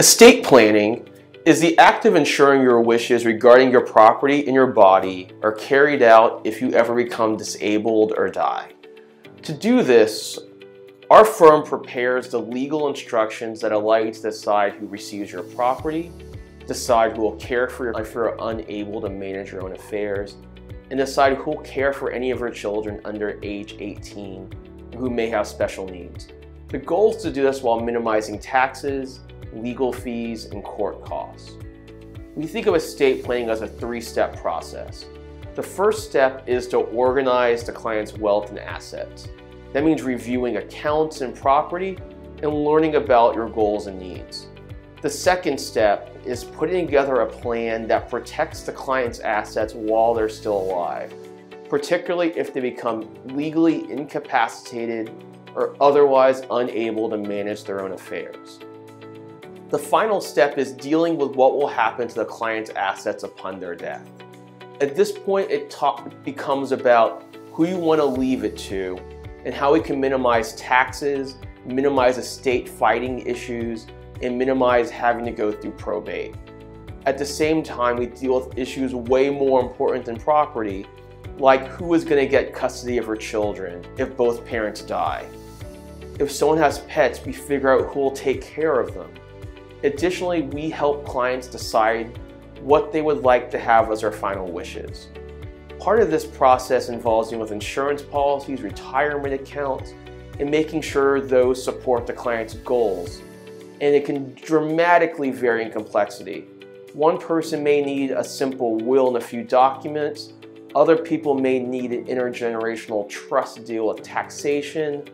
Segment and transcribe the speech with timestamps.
[0.00, 1.08] Estate planning
[1.44, 6.02] is the act of ensuring your wishes regarding your property and your body are carried
[6.02, 8.70] out if you ever become disabled or die.
[9.42, 10.38] To do this,
[11.10, 16.12] our firm prepares the legal instructions that allow you to decide who receives your property,
[16.68, 20.36] decide who will care for you if you're unable to manage your own affairs,
[20.92, 25.28] and decide who will care for any of your children under age 18 who may
[25.28, 26.28] have special needs.
[26.68, 31.52] The goal is to do this while minimizing taxes, legal fees, and court costs.
[32.34, 35.06] We think of estate planning as a three-step process.
[35.54, 39.28] The first step is to organize the client's wealth and assets.
[39.72, 41.98] That means reviewing accounts and property
[42.42, 44.46] and learning about your goals and needs.
[45.02, 50.28] The second step is putting together a plan that protects the client's assets while they're
[50.28, 51.12] still alive,
[51.68, 55.10] particularly if they become legally incapacitated
[55.54, 58.60] or otherwise unable to manage their own affairs.
[59.70, 63.74] The final step is dealing with what will happen to the client's assets upon their
[63.74, 64.08] death.
[64.80, 65.76] At this point, it
[66.24, 68.98] becomes about who you want to leave it to
[69.44, 73.86] and how we can minimize taxes, minimize estate fighting issues,
[74.22, 76.34] and minimize having to go through probate.
[77.04, 80.86] At the same time, we deal with issues way more important than property,
[81.36, 85.26] like who is going to get custody of her children if both parents die.
[86.18, 89.12] If someone has pets, we figure out who will take care of them.
[89.84, 92.18] Additionally, we help clients decide
[92.60, 95.08] what they would like to have as their final wishes.
[95.78, 99.94] Part of this process involves dealing with insurance policies, retirement accounts,
[100.40, 103.22] and making sure those support the client's goals.
[103.80, 106.46] And it can dramatically vary in complexity.
[106.94, 110.32] One person may need a simple will and a few documents.
[110.74, 115.08] Other people may need an intergenerational trust deal with taxation.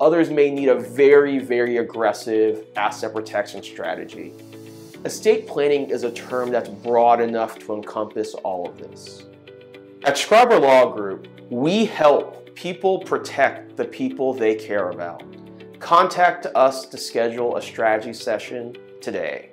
[0.00, 4.32] Others may need a very, very aggressive asset protection strategy.
[5.04, 9.24] Estate planning is a term that's broad enough to encompass all of this.
[10.04, 15.22] At Scriber Law Group, we help people protect the people they care about.
[15.80, 19.50] Contact us to schedule a strategy session today.